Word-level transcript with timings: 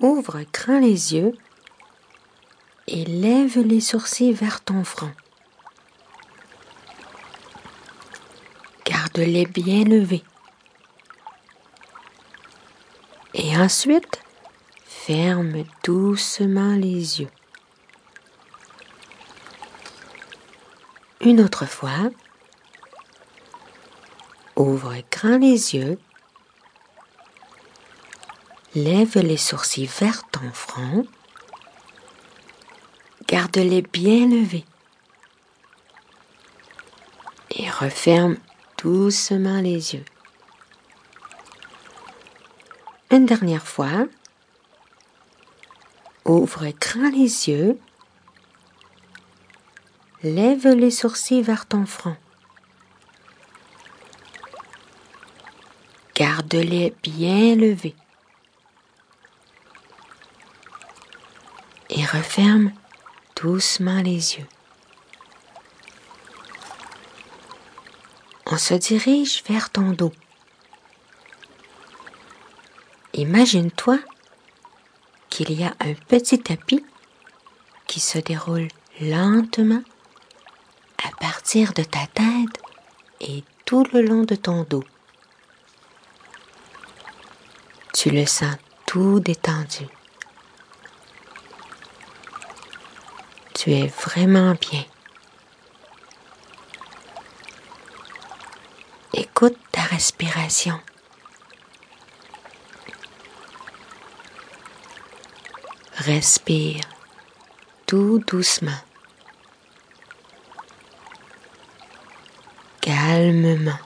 Ouvre 0.00 0.42
grand 0.52 0.78
les 0.78 1.14
yeux 1.14 1.32
et 2.86 3.04
lève 3.04 3.58
les 3.60 3.80
sourcils 3.80 4.32
vers 4.32 4.60
ton 4.62 4.84
front. 4.84 5.12
Garde-les 8.84 9.46
bien 9.46 9.84
levés. 9.84 10.22
Et 13.32 13.56
ensuite, 13.56 14.20
ferme 14.84 15.64
doucement 15.82 16.74
les 16.74 17.20
yeux. 17.20 17.30
Une 21.22 21.40
autre 21.40 21.64
fois, 21.64 22.10
ouvre 24.56 24.94
grand 25.10 25.38
les 25.38 25.74
yeux, 25.74 25.98
lève 28.76 29.16
les 29.16 29.38
sourcils 29.38 29.86
vers 29.86 30.28
ton 30.28 30.52
front, 30.52 31.06
garde-les 33.26 33.80
bien 33.80 34.28
levés 34.28 34.66
et 37.50 37.70
referme 37.70 38.36
doucement 38.76 39.62
les 39.62 39.94
yeux. 39.94 40.04
Une 43.10 43.24
dernière 43.24 43.66
fois, 43.66 44.06
ouvre 46.26 46.66
grand 46.78 47.08
les 47.08 47.48
yeux, 47.48 47.78
lève 50.22 50.68
les 50.68 50.90
sourcils 50.90 51.40
vers 51.40 51.64
ton 51.64 51.86
front. 51.86 52.16
Garde-les 56.14 56.94
bien 57.02 57.56
levés. 57.56 57.96
Referme 62.06 62.72
doucement 63.40 64.00
les 64.00 64.36
yeux. 64.36 64.46
On 68.46 68.56
se 68.56 68.74
dirige 68.74 69.42
vers 69.48 69.70
ton 69.70 69.90
dos. 69.90 70.12
Imagine-toi 73.12 73.98
qu'il 75.28 75.52
y 75.52 75.64
a 75.64 75.74
un 75.80 75.94
petit 76.08 76.38
tapis 76.38 76.84
qui 77.86 78.00
se 78.00 78.18
déroule 78.18 78.68
lentement 79.00 79.82
à 81.04 81.10
partir 81.18 81.72
de 81.72 81.82
ta 81.82 82.06
tête 82.06 82.62
et 83.20 83.42
tout 83.64 83.84
le 83.92 84.02
long 84.02 84.22
de 84.22 84.34
ton 84.34 84.64
dos. 84.64 84.84
Tu 87.92 88.10
le 88.10 88.26
sens 88.26 88.56
tout 88.86 89.20
détendu. 89.20 89.86
Tu 93.56 93.72
es 93.72 93.86
vraiment 93.86 94.54
bien. 94.60 94.84
Écoute 99.14 99.56
ta 99.72 99.82
respiration. 99.82 100.78
Respire 105.96 106.82
tout 107.86 108.22
doucement. 108.26 108.82
calmement. 112.86 113.80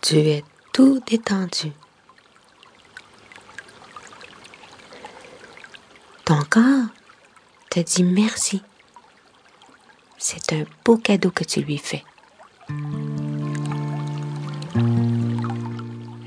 Tu 0.00 0.16
es 0.16 0.44
tout 0.72 1.00
détendu. 1.06 1.72
Ton 6.26 6.40
corps 6.50 6.88
te 7.70 7.78
dit 7.78 8.02
merci. 8.02 8.60
C'est 10.18 10.52
un 10.54 10.64
beau 10.84 10.96
cadeau 10.96 11.30
que 11.30 11.44
tu 11.44 11.60
lui 11.60 11.78
fais. 11.78 12.02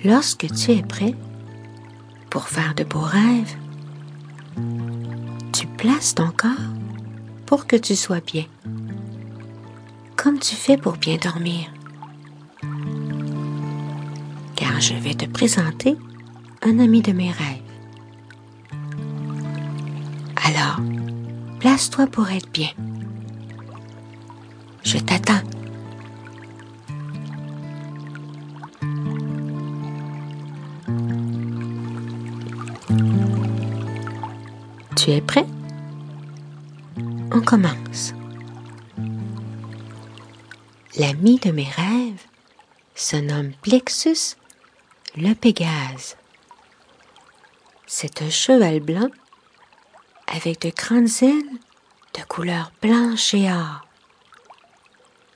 Lorsque 0.06 0.48
tu 0.54 0.72
es 0.72 0.84
prêt 0.84 1.16
pour 2.30 2.48
faire 2.48 2.76
de 2.76 2.86
beaux 2.86 3.02
rêves, 3.02 3.58
tu 5.52 5.68
places 5.68 6.16
ton 6.16 6.32
corps 6.32 6.72
pour 7.46 7.68
que 7.68 7.76
tu 7.76 7.98
sois 7.98 8.22
bien, 8.22 8.46
comme 10.16 10.40
tu 10.40 10.56
fais 10.56 10.78
pour 10.78 10.96
bien 10.96 11.18
dormir. 11.18 11.66
Car 14.56 14.80
je 14.80 14.94
vais 14.94 15.16
te 15.16 15.26
présenter 15.26 15.98
un 16.62 16.80
ami 16.80 17.02
de 17.02 17.12
mes 17.12 17.32
rêves. 17.32 17.69
Alors, 20.60 20.80
place-toi 21.60 22.08
pour 22.08 22.30
être 22.30 22.52
bien. 22.52 22.72
Je 24.84 24.98
t'attends. 24.98 25.40
Tu 34.98 35.12
es 35.12 35.22
prêt? 35.22 35.46
On 37.32 37.40
commence. 37.42 38.14
L'ami 40.98 41.40
de 41.40 41.52
mes 41.52 41.70
rêves 41.70 42.26
se 42.96 43.16
nomme 43.16 43.54
Plexus 43.62 44.36
le 45.16 45.34
Pégase. 45.36 46.18
C'est 47.88 48.22
un 48.22 48.30
cheval 48.30 48.82
blanc 48.82 49.10
avec 50.32 50.62
de 50.62 50.70
grandes 50.70 51.24
ailes 51.24 51.60
de 52.14 52.24
couleur 52.28 52.72
blanche 52.82 53.34
et 53.34 53.52
or. 53.52 53.86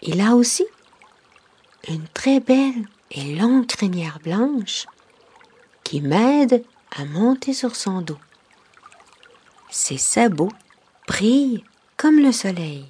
Il 0.01 0.21
a 0.21 0.35
aussi 0.35 0.65
une 1.87 2.07
très 2.09 2.39
belle 2.39 2.87
et 3.11 3.35
longue 3.35 3.67
crinière 3.67 4.19
blanche 4.19 4.85
qui 5.83 6.01
m'aide 6.01 6.63
à 6.95 7.05
monter 7.05 7.53
sur 7.53 7.75
son 7.75 8.01
dos. 8.01 8.19
Ses 9.69 9.97
sabots 9.97 10.51
brillent 11.07 11.63
comme 11.97 12.19
le 12.19 12.31
soleil, 12.31 12.85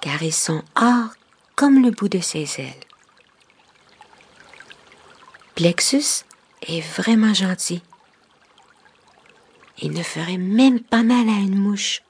car 0.00 0.22
ils 0.22 0.32
sont 0.32 0.62
or 0.76 1.08
comme 1.54 1.82
le 1.82 1.90
bout 1.90 2.08
de 2.08 2.20
ses 2.20 2.60
ailes. 2.60 2.86
Plexus 5.54 6.24
est 6.62 6.80
vraiment 6.80 7.34
gentil. 7.34 7.82
Il 9.82 9.92
ne 9.92 10.02
ferait 10.02 10.36
même 10.36 10.80
pas 10.80 11.02
mal 11.02 11.28
à 11.28 11.38
une 11.38 11.58
mouche. 11.58 12.02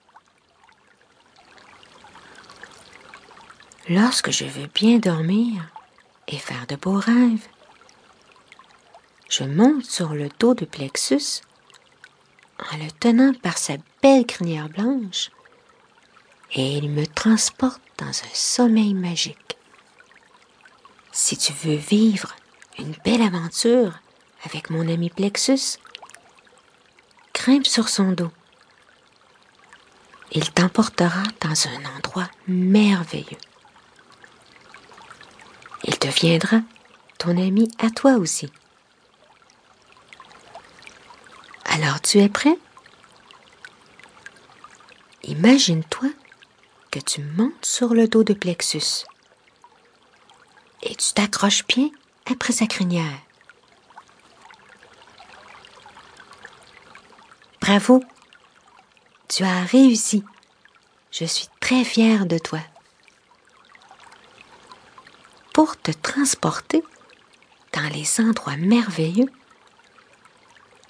Lorsque 3.89 4.31
je 4.31 4.45
veux 4.45 4.67
bien 4.69 4.99
dormir 4.99 5.69
et 6.29 6.39
faire 6.39 6.67
de 6.67 6.77
beaux 6.77 6.99
rêves, 6.99 7.47
je 9.29 9.45
monte 9.45 9.85
sur 9.85 10.15
le 10.15 10.29
dos 10.39 10.55
de 10.55 10.65
Plexus 10.65 11.43
en 12.73 12.77
le 12.77 12.91
tenant 12.91 13.33
par 13.35 13.59
sa 13.59 13.75
belle 14.03 14.27
crinière 14.27 14.69
blanche, 14.69 15.31
et 16.53 16.77
il 16.77 16.91
me 16.91 17.07
transporte 17.07 17.81
dans 17.99 18.09
un 18.09 18.35
sommeil 18.35 18.95
magique. 18.95 19.57
Si 21.13 21.37
tu 21.37 21.53
veux 21.53 21.77
vivre 21.77 22.35
une 22.79 22.95
belle 23.05 23.23
aventure 23.23 24.01
avec 24.45 24.71
mon 24.71 24.89
ami 24.89 25.11
Plexus, 25.11 25.79
grimpe 27.41 27.67
sur 27.67 27.89
son 27.89 28.13
dos. 28.13 28.31
Il 30.33 30.53
t'emportera 30.53 31.23
dans 31.41 31.69
un 31.69 31.97
endroit 31.97 32.29
merveilleux. 32.47 33.39
Il 35.85 35.99
deviendra 35.99 36.59
ton 37.17 37.31
ami 37.31 37.71
à 37.79 37.89
toi 37.89 38.17
aussi. 38.17 38.53
Alors 41.65 42.03
tu 42.03 42.19
es 42.19 42.29
prêt? 42.29 42.59
Imagine-toi 45.25 46.11
que 46.91 46.99
tu 46.99 47.23
montes 47.23 47.65
sur 47.65 47.95
le 47.95 48.07
dos 48.07 48.23
de 48.23 48.35
Plexus 48.35 49.07
et 50.83 50.95
tu 50.95 51.15
t'accroches 51.15 51.67
bien 51.67 51.89
après 52.31 52.53
sa 52.53 52.67
crinière. 52.67 53.30
Bravo, 57.71 58.03
tu 59.29 59.45
as 59.45 59.63
réussi. 59.63 60.25
Je 61.13 61.25
suis 61.25 61.47
très 61.61 61.85
fière 61.85 62.27
de 62.27 62.37
toi. 62.37 62.59
Pour 65.55 65.81
te 65.81 65.93
transporter 65.93 66.83
dans 67.73 67.89
les 67.95 68.21
endroits 68.21 68.57
merveilleux, 68.57 69.31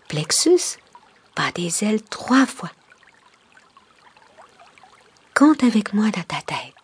Plexus 0.08 0.78
bat 1.36 1.52
des 1.52 1.84
ailes 1.84 2.02
trois 2.02 2.46
fois. 2.46 2.72
Compte 5.34 5.62
avec 5.62 5.92
moi 5.92 6.06
dans 6.10 6.22
ta 6.22 6.40
tête. 6.40 6.79